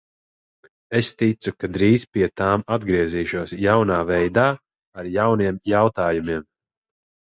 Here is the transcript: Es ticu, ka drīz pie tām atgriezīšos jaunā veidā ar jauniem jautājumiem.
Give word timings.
Es 0.99 1.09
ticu, 1.17 1.51
ka 1.63 1.67
drīz 1.75 2.05
pie 2.15 2.29
tām 2.41 2.65
atgriezīšos 2.77 3.53
jaunā 3.67 3.99
veidā 4.13 4.49
ar 5.03 5.11
jauniem 5.19 5.61
jautājumiem. 5.77 6.43